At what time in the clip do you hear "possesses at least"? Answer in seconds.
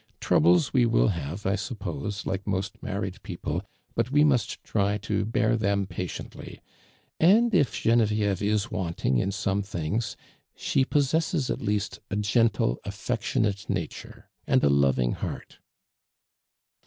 10.83-11.99